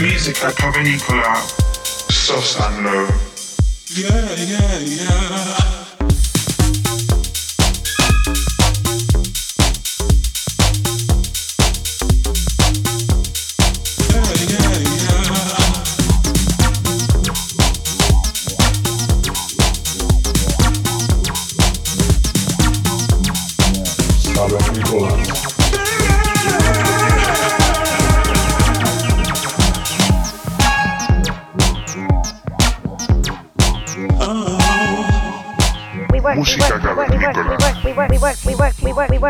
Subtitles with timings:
[0.00, 1.34] Music by Pavel Nicola,
[2.08, 3.08] soft and low.
[3.96, 5.77] Yeah, yeah, yeah.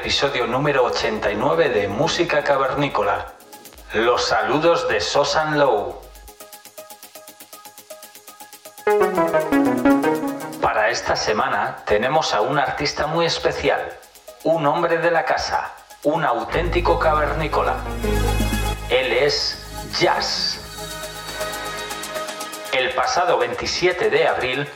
[0.00, 3.34] Episodio número 89 de Música Cavernícola.
[3.92, 6.00] Los saludos de Sosan Low.
[10.62, 13.92] Para esta semana tenemos a un artista muy especial,
[14.42, 17.76] un hombre de la casa, un auténtico cavernícola.
[18.88, 19.62] Él es
[20.00, 20.60] Jazz.
[22.72, 24.66] El pasado 27 de abril,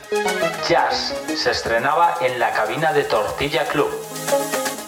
[0.69, 3.89] Jazz se estrenaba en la cabina de Tortilla Club,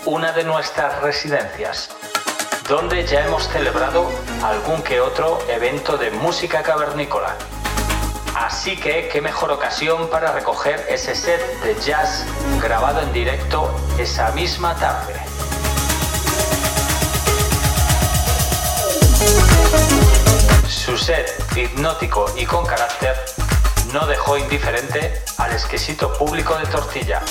[0.07, 1.89] una de nuestras residencias,
[2.69, 4.09] donde ya hemos celebrado
[4.41, 7.35] algún que otro evento de música cavernícola.
[8.33, 12.23] Así que qué mejor ocasión para recoger ese set de jazz
[12.61, 13.69] grabado en directo
[13.99, 15.13] esa misma tarde.
[20.69, 23.13] Su set hipnótico y con carácter
[23.91, 27.21] no dejó indiferente al exquisito público de Tortilla.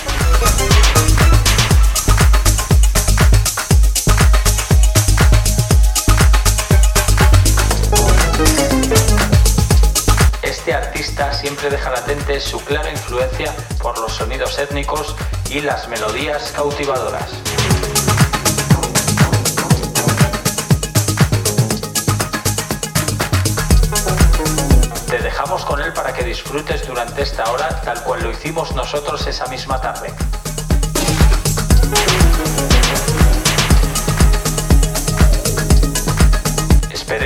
[11.33, 15.15] Siempre deja latente su clara influencia por los sonidos étnicos
[15.49, 17.31] y las melodías cautivadoras.
[25.09, 29.27] Te dejamos con él para que disfrutes durante esta hora tal cual lo hicimos nosotros
[29.27, 30.13] esa misma tarde.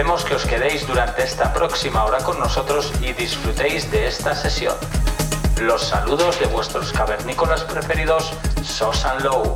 [0.01, 4.75] Esperemos que os quedéis durante esta próxima hora con nosotros y disfrutéis de esta sesión.
[5.61, 8.33] Los saludos de vuestros cavernícolas preferidos,
[8.65, 9.55] Sosan Low.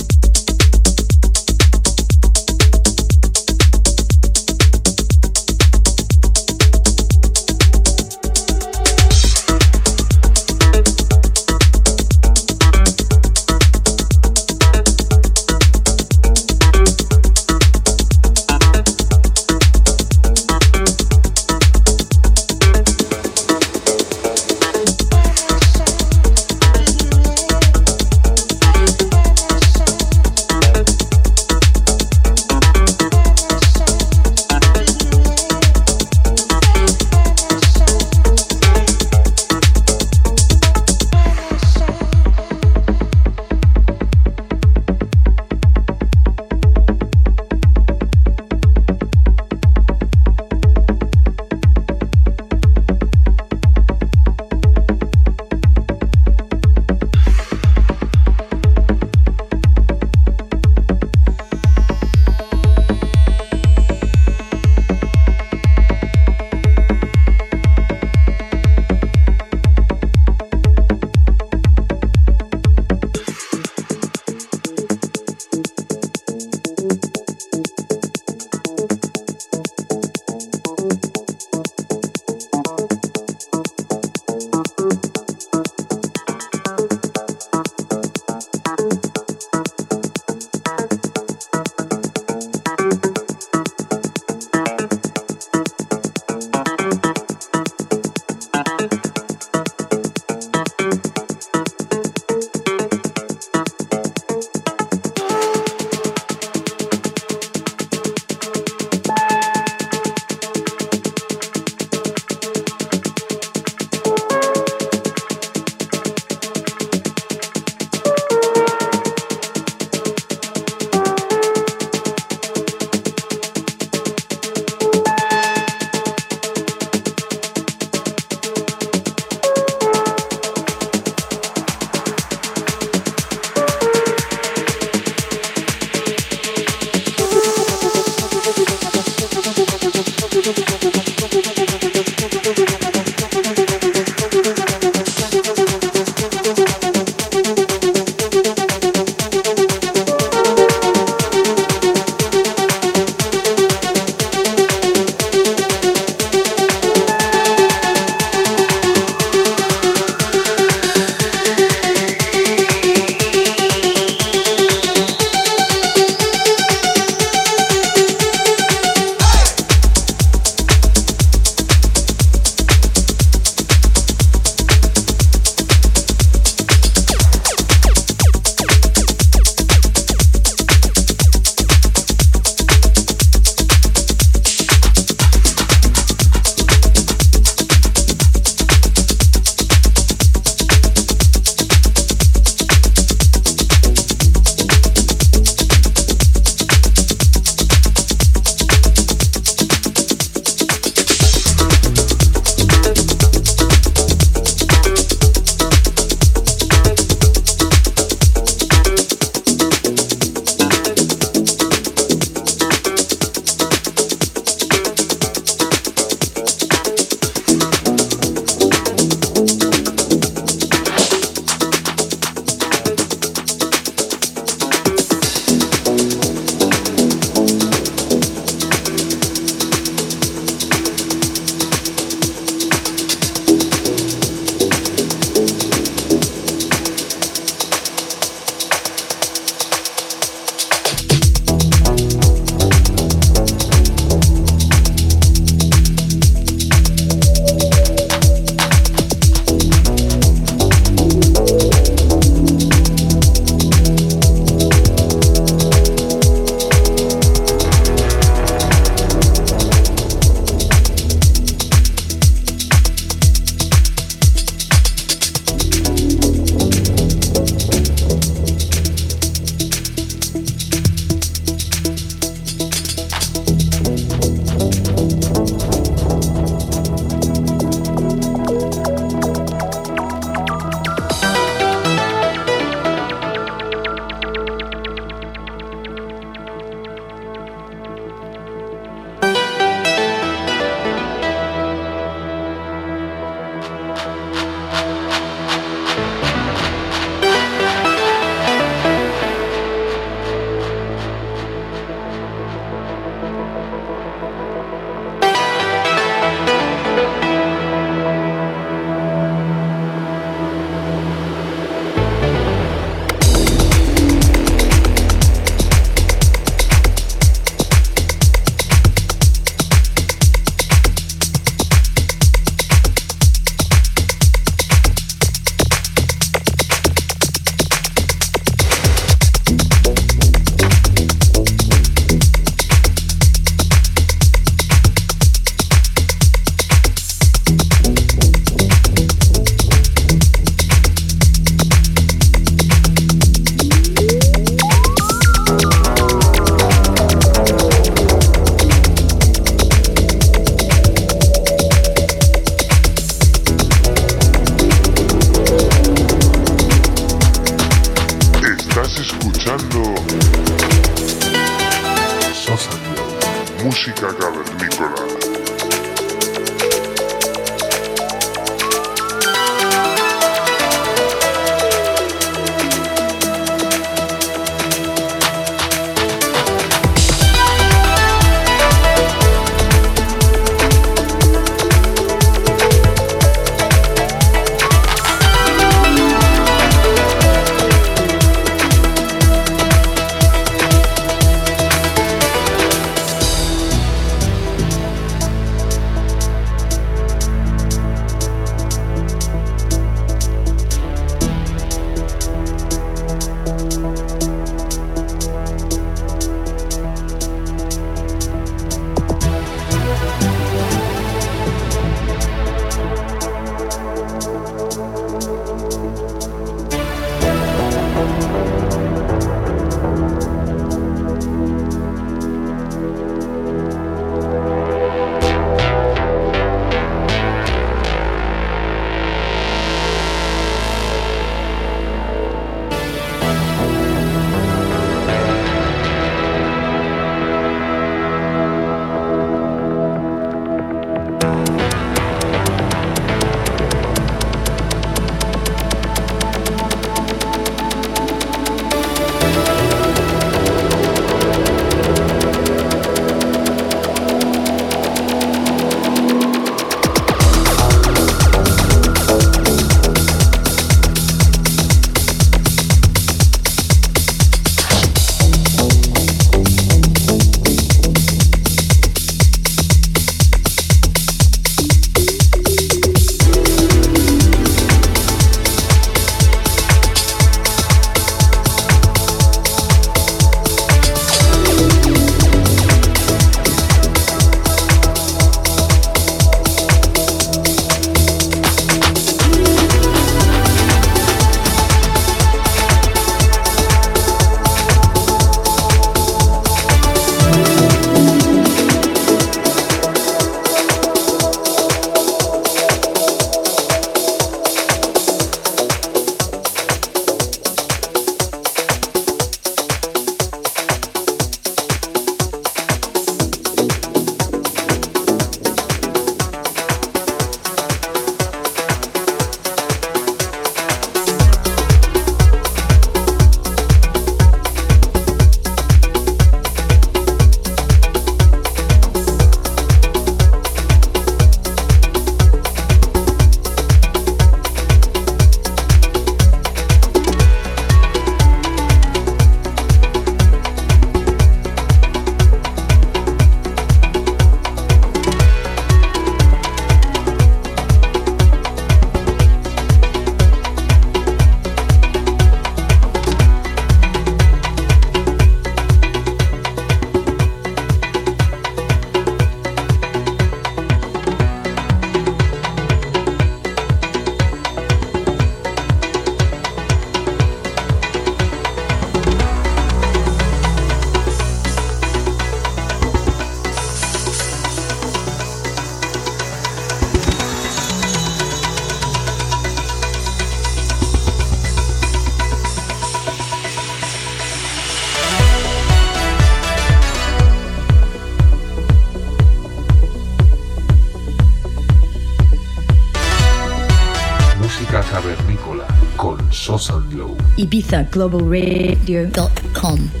[597.79, 600.00] Globalradio.com.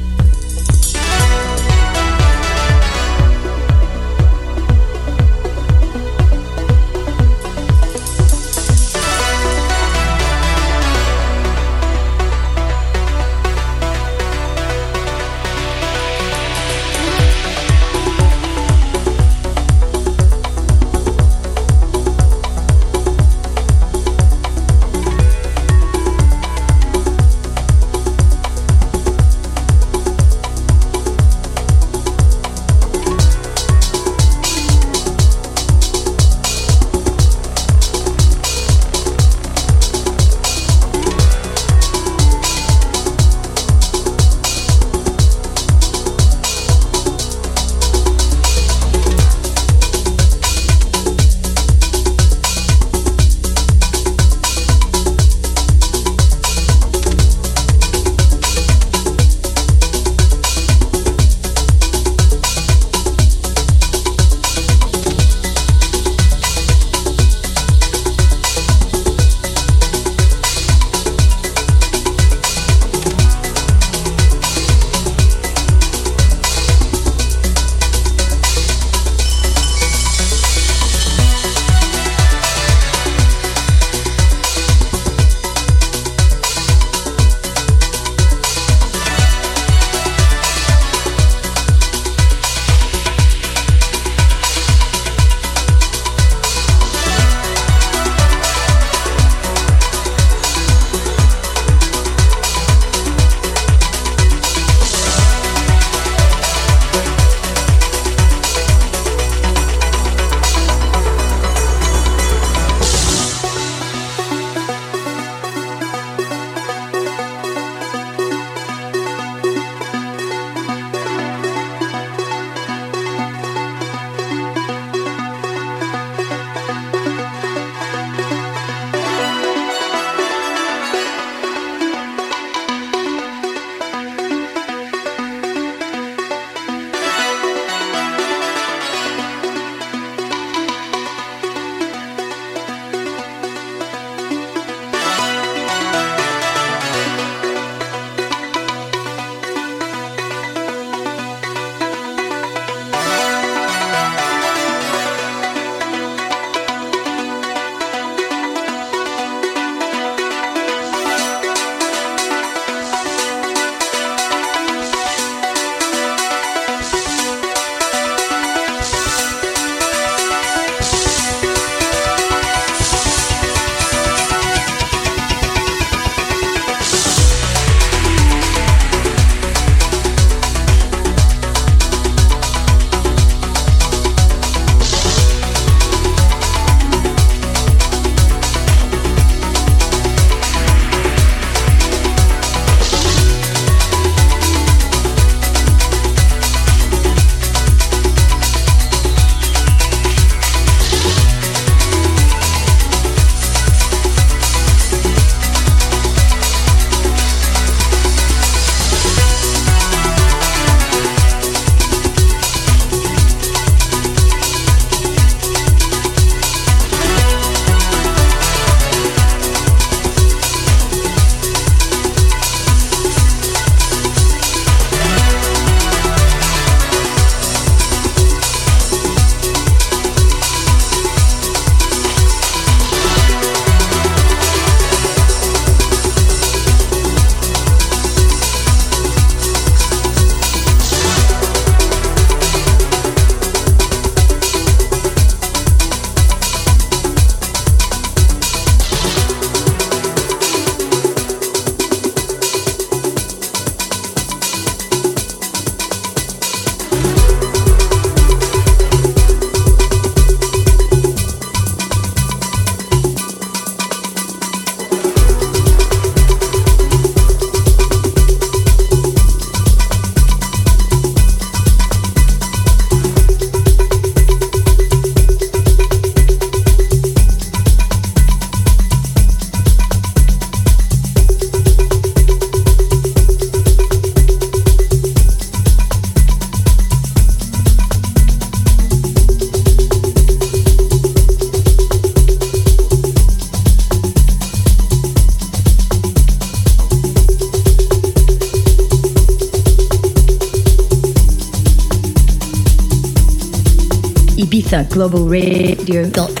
[305.01, 306.40] globalradio.com.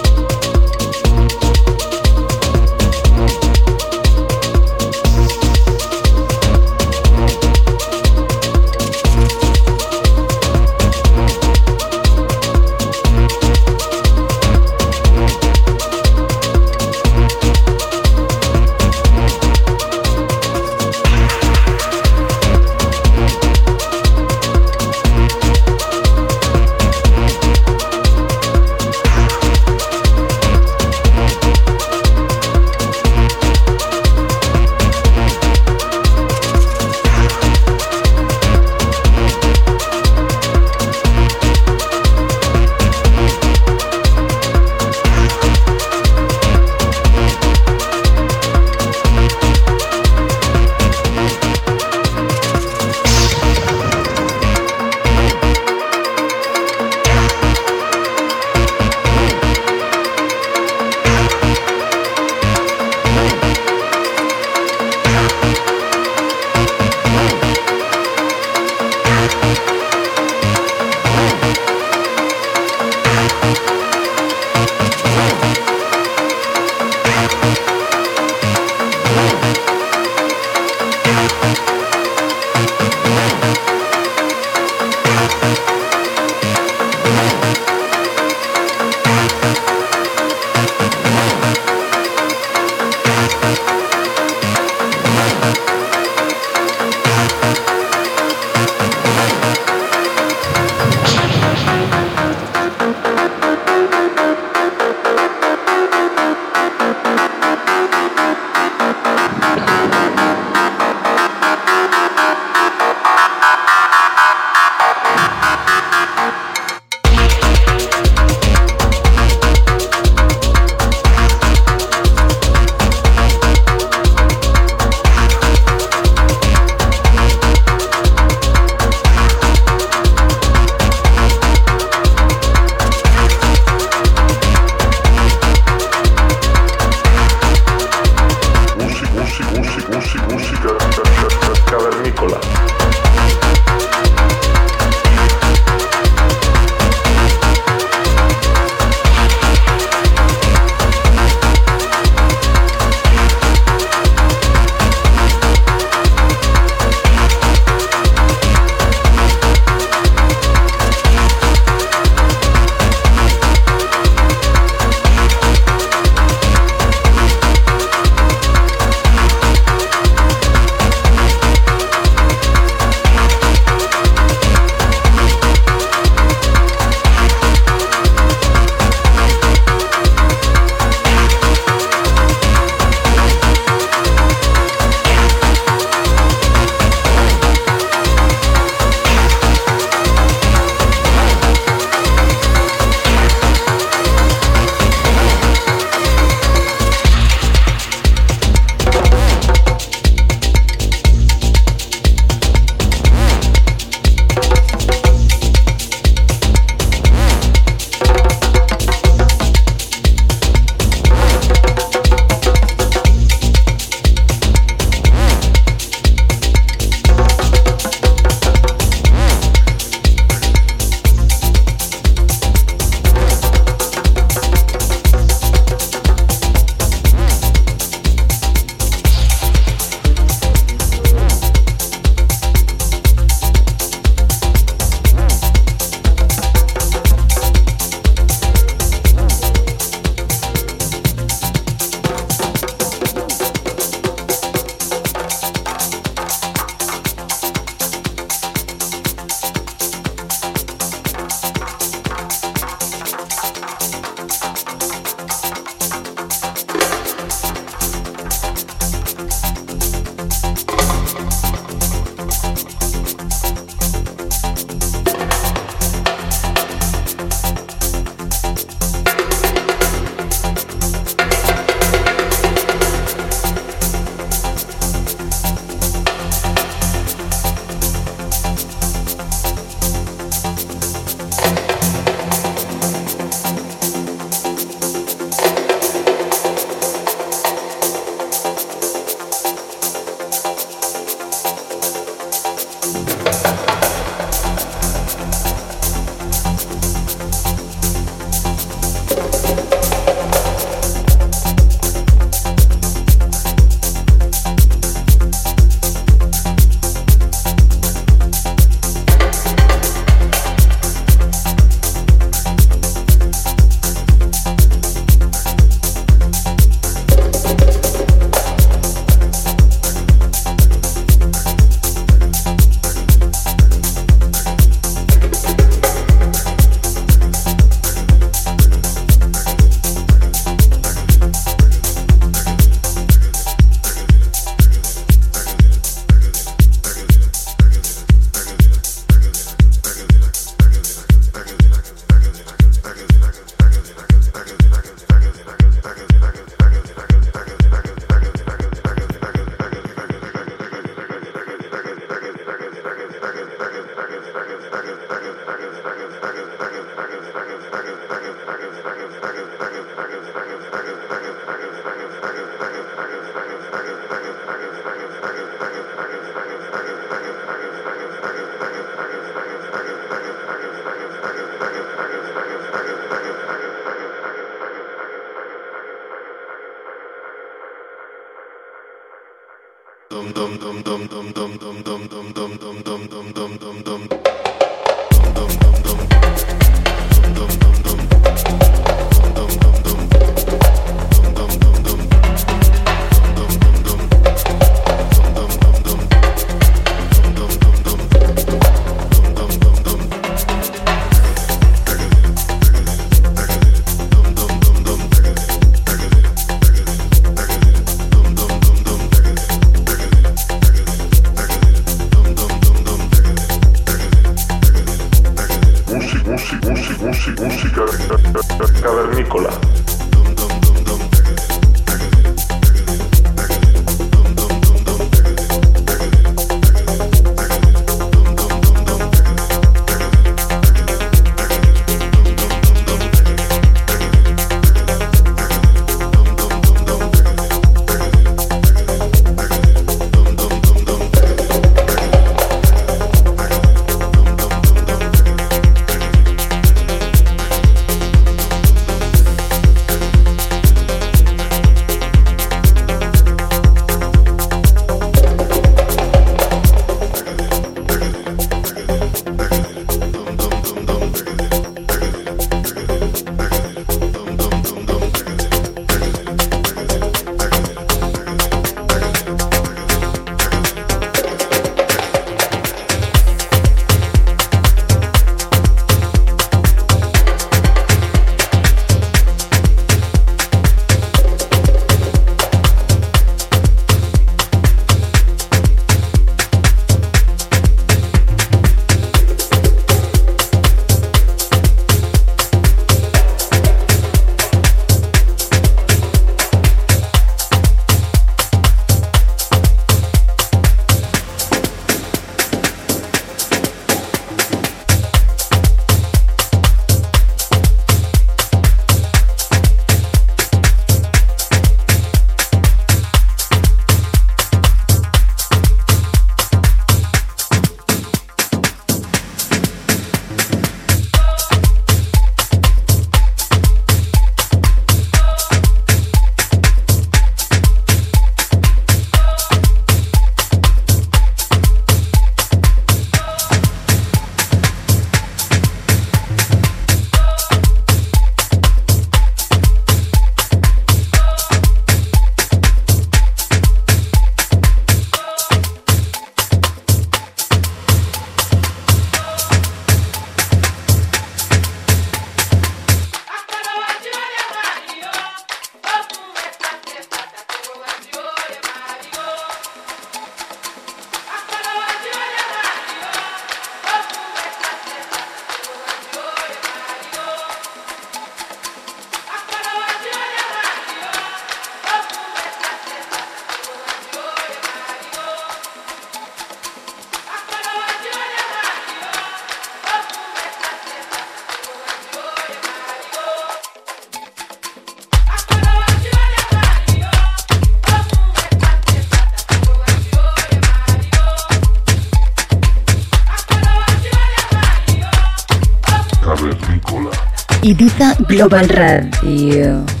[598.27, 600.00] Global Radio.